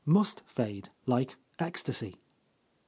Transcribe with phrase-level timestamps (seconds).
[0.17, 2.17] must fade, like ecstasy.